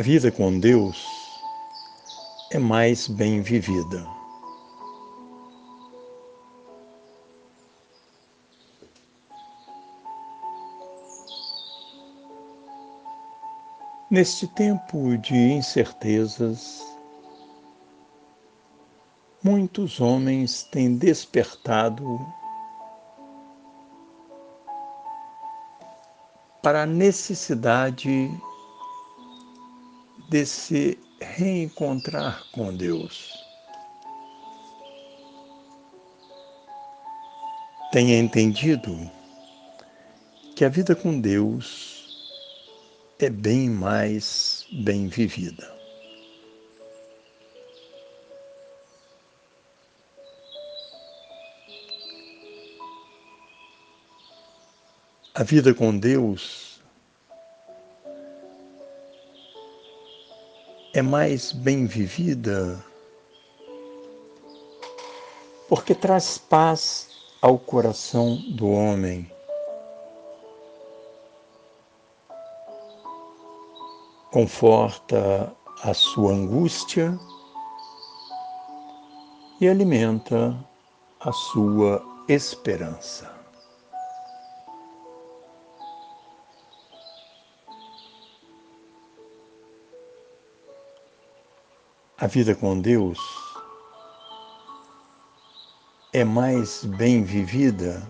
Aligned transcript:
A 0.00 0.02
vida 0.02 0.32
com 0.32 0.58
Deus 0.58 0.96
é 2.50 2.58
mais 2.58 3.06
bem 3.06 3.42
vivida. 3.42 4.08
Neste 14.10 14.48
tempo 14.48 15.18
de 15.18 15.36
incertezas, 15.36 16.82
muitos 19.44 20.00
homens 20.00 20.62
têm 20.62 20.96
despertado 20.96 22.26
para 26.62 26.84
a 26.84 26.86
necessidade 26.86 28.30
de 30.30 30.46
se 30.46 30.96
reencontrar 31.20 32.44
com 32.52 32.72
Deus. 32.72 33.34
Tenha 37.90 38.16
entendido 38.16 39.10
que 40.54 40.64
a 40.64 40.68
vida 40.68 40.94
com 40.94 41.20
Deus 41.20 42.06
é 43.18 43.28
bem 43.28 43.68
mais 43.68 44.64
bem 44.70 45.08
vivida. 45.08 45.68
A 55.34 55.42
vida 55.42 55.74
com 55.74 55.98
Deus 55.98 56.69
é 61.00 61.02
mais 61.02 61.50
bem 61.50 61.86
vivida 61.86 62.78
porque 65.66 65.94
traz 65.94 66.36
paz 66.36 67.08
ao 67.40 67.58
coração 67.58 68.36
do 68.50 68.68
homem 68.68 69.32
conforta 74.30 75.50
a 75.82 75.94
sua 75.94 76.32
angústia 76.32 77.18
e 79.58 79.66
alimenta 79.66 80.54
a 81.18 81.32
sua 81.32 82.04
esperança. 82.28 83.39
A 92.22 92.26
vida 92.26 92.54
com 92.54 92.78
Deus 92.78 93.18
é 96.12 96.22
mais 96.22 96.84
bem 96.84 97.24
vivida 97.24 98.06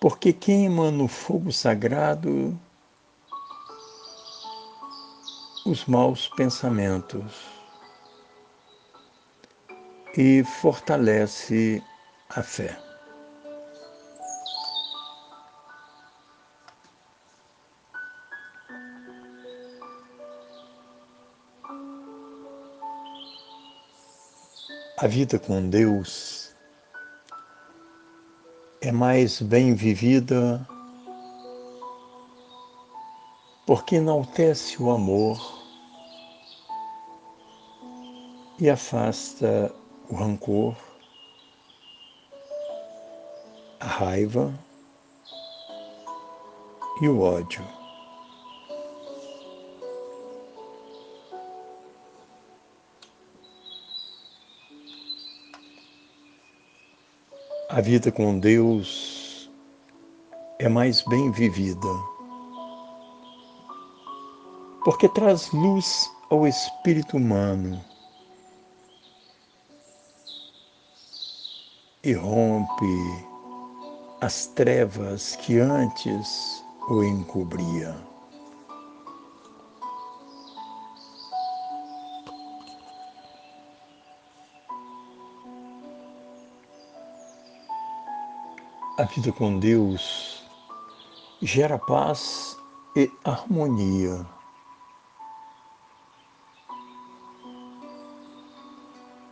porque 0.00 0.32
queima 0.32 0.92
no 0.92 1.08
fogo 1.08 1.50
sagrado 1.50 2.56
os 5.66 5.86
maus 5.86 6.28
pensamentos 6.36 7.46
e 10.16 10.44
fortalece 10.44 11.82
a 12.28 12.44
fé. 12.44 12.93
A 25.04 25.06
vida 25.06 25.38
com 25.38 25.68
Deus 25.68 26.56
é 28.80 28.90
mais 28.90 29.38
bem 29.38 29.74
vivida 29.74 30.66
porque 33.66 33.96
enaltece 33.96 34.82
o 34.82 34.90
amor 34.90 35.38
e 38.58 38.70
afasta 38.70 39.70
o 40.08 40.14
rancor, 40.14 40.74
a 43.80 43.86
raiva 43.86 44.58
e 47.02 47.08
o 47.08 47.20
ódio. 47.20 47.83
A 57.74 57.80
vida 57.80 58.12
com 58.12 58.38
Deus 58.38 59.50
é 60.60 60.68
mais 60.68 61.02
bem 61.02 61.32
vivida, 61.32 61.88
porque 64.84 65.08
traz 65.08 65.50
luz 65.50 66.08
ao 66.30 66.46
espírito 66.46 67.16
humano 67.16 67.84
e 72.04 72.12
rompe 72.12 73.26
as 74.20 74.46
trevas 74.46 75.34
que 75.34 75.58
antes 75.58 76.64
o 76.88 77.02
encobria. 77.02 78.13
A 88.96 89.02
vida 89.02 89.32
com 89.32 89.58
Deus 89.58 90.44
gera 91.42 91.76
paz 91.76 92.56
e 92.94 93.10
harmonia. 93.24 94.24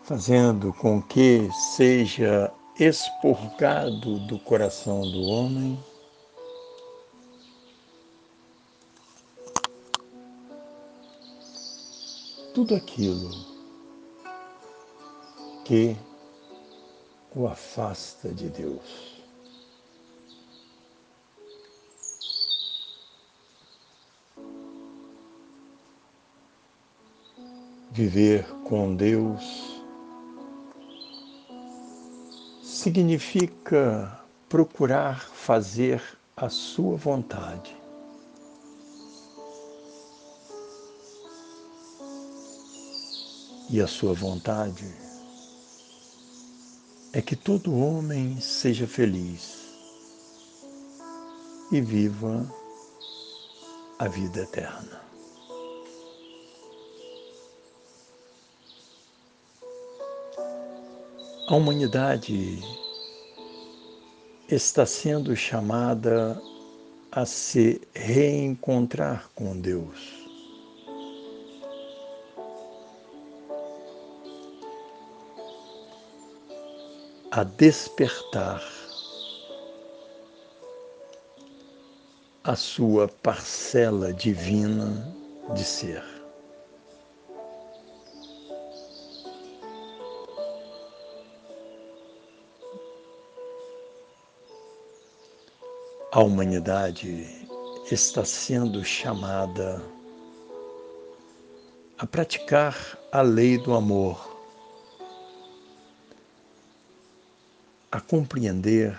Fazendo 0.02 0.72
com 0.72 1.00
que 1.00 1.48
seja 1.76 2.52
expurgado 2.76 4.18
do 4.26 4.36
coração 4.40 5.02
do 5.02 5.22
homem 5.22 5.78
tudo 12.52 12.74
aquilo 12.74 13.30
que 15.64 15.96
o 17.32 17.46
afasta 17.46 18.28
de 18.34 18.48
Deus. 18.48 19.21
Viver 27.94 28.48
com 28.64 28.96
Deus 28.96 29.82
significa 32.62 34.18
procurar 34.48 35.28
fazer 35.28 36.02
a 36.34 36.48
sua 36.48 36.96
vontade. 36.96 37.76
E 43.68 43.78
a 43.78 43.86
sua 43.86 44.14
vontade 44.14 44.90
é 47.12 47.20
que 47.20 47.36
todo 47.36 47.76
homem 47.76 48.40
seja 48.40 48.86
feliz 48.86 49.66
e 51.70 51.78
viva 51.78 52.50
a 53.98 54.08
vida 54.08 54.40
eterna. 54.40 55.11
A 61.52 61.54
humanidade 61.54 62.58
está 64.48 64.86
sendo 64.86 65.36
chamada 65.36 66.40
a 67.10 67.26
se 67.26 67.78
reencontrar 67.94 69.28
com 69.34 69.60
Deus. 69.60 69.98
A 77.30 77.44
despertar 77.44 78.64
a 82.44 82.56
sua 82.56 83.08
parcela 83.08 84.10
divina 84.14 85.06
de 85.54 85.64
ser. 85.64 86.11
A 96.14 96.22
humanidade 96.22 97.26
está 97.90 98.22
sendo 98.22 98.84
chamada 98.84 99.82
a 101.96 102.06
praticar 102.06 102.98
a 103.10 103.22
lei 103.22 103.56
do 103.56 103.72
amor, 103.72 104.20
a 107.90 107.98
compreender 107.98 108.94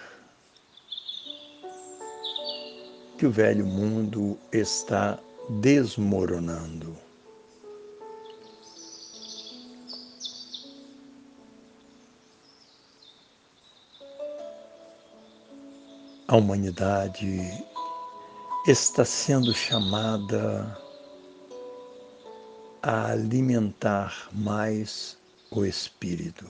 que 3.19 3.27
o 3.27 3.31
velho 3.31 3.67
mundo 3.67 4.35
está 4.51 5.19
desmoronando. 5.61 6.97
A 16.33 16.37
humanidade 16.37 17.63
está 18.65 19.05
sendo 19.05 19.53
chamada 19.53 20.75
a 22.81 23.11
alimentar 23.11 24.29
mais 24.33 25.15
o 25.51 25.63
espírito. 25.63 26.49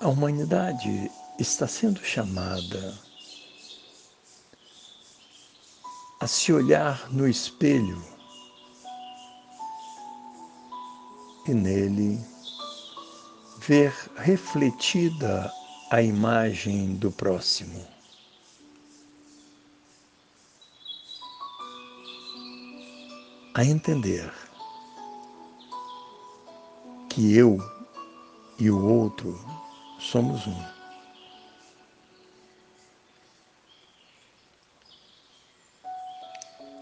A 0.00 0.08
humanidade 0.08 1.10
está 1.40 1.66
sendo 1.66 1.98
chamada 2.04 2.96
a 6.20 6.28
se 6.28 6.52
olhar 6.52 7.12
no 7.12 7.26
espelho 7.26 8.13
e 11.46 11.52
nele 11.52 12.18
ver 13.58 13.92
refletida 14.16 15.52
a 15.90 16.02
imagem 16.02 16.96
do 16.96 17.10
próximo. 17.10 17.86
A 23.54 23.64
entender 23.64 24.32
que 27.08 27.36
eu 27.36 27.58
e 28.58 28.70
o 28.70 28.84
outro 28.84 29.38
somos 30.00 30.46
um. 30.46 30.74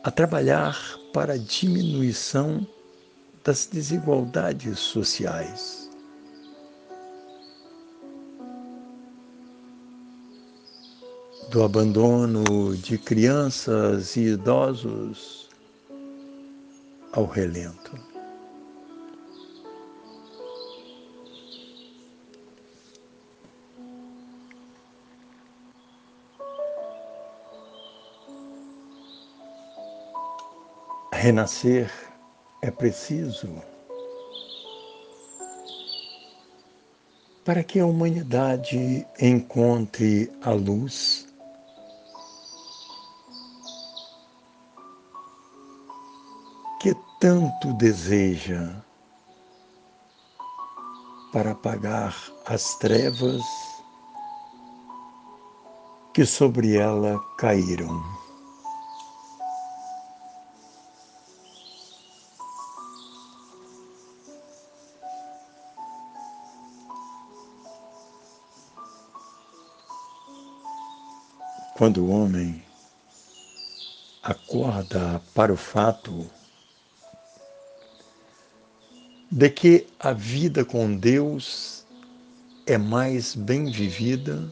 A 0.02 0.10
trabalhar 0.10 0.76
para 1.12 1.34
a 1.34 1.38
diminuição 1.38 2.66
das 3.44 3.66
desigualdades 3.66 4.78
sociais. 4.78 5.90
Do 11.50 11.62
abandono 11.62 12.76
de 12.76 12.96
crianças 12.96 14.16
e 14.16 14.28
idosos 14.28 15.50
ao 17.12 17.26
relento. 17.26 17.92
Renascer 31.12 32.11
é 32.62 32.70
preciso 32.70 33.60
para 37.44 37.64
que 37.64 37.80
a 37.80 37.86
humanidade 37.86 39.04
encontre 39.20 40.30
a 40.42 40.52
luz 40.52 41.26
que 46.80 46.94
tanto 47.18 47.74
deseja 47.74 48.72
para 51.32 51.50
apagar 51.50 52.16
as 52.46 52.76
trevas 52.78 53.42
que 56.14 56.24
sobre 56.24 56.76
ela 56.76 57.18
caíram. 57.38 58.21
Quando 71.82 72.04
o 72.04 72.10
homem 72.10 72.62
acorda 74.22 75.20
para 75.34 75.52
o 75.52 75.56
fato 75.56 76.30
de 79.28 79.50
que 79.50 79.88
a 79.98 80.12
vida 80.12 80.64
com 80.64 80.96
Deus 80.96 81.84
é 82.66 82.78
mais 82.78 83.34
bem 83.34 83.68
vivida, 83.68 84.48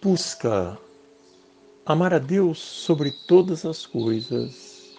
busca 0.00 0.78
amar 1.84 2.14
a 2.14 2.20
Deus 2.20 2.60
sobre 2.60 3.10
todas 3.26 3.64
as 3.64 3.84
coisas. 3.84 4.94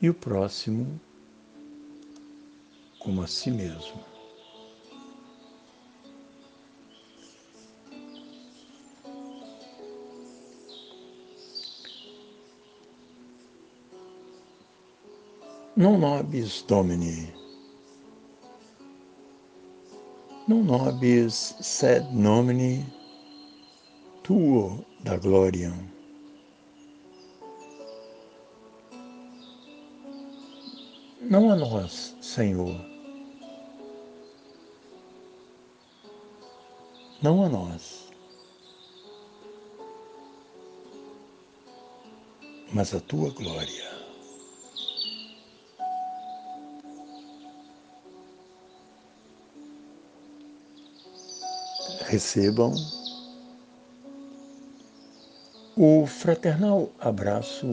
E 0.00 0.08
o 0.08 0.14
próximo 0.14 0.98
como 3.04 3.22
a 3.22 3.26
si 3.26 3.50
mesmo. 3.50 4.00
Non 15.76 15.98
nobis 15.98 16.64
Domini, 16.66 17.32
non 20.46 20.64
nobis 20.64 21.56
sed 21.60 22.06
nomini 22.12 22.80
tuo 24.22 24.84
da 25.02 25.18
gloria. 25.18 25.74
Não 31.20 31.50
a 31.50 31.56
nós, 31.56 32.14
Senhor, 32.20 32.93
não 37.24 37.42
a 37.42 37.48
nós, 37.48 38.10
mas 42.70 42.94
a 42.94 43.00
tua 43.00 43.30
glória. 43.30 43.94
Recebam 52.08 52.74
o 55.78 56.06
fraternal 56.06 56.92
abraço 57.00 57.66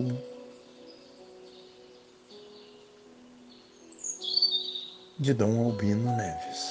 de 5.19 5.33
Dom 5.33 5.65
Albino 5.65 6.15
Neves. 6.15 6.70